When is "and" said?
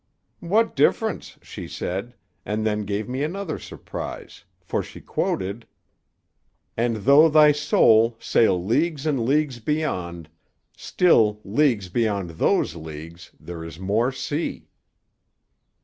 2.43-2.65, 6.75-6.95, 9.05-9.23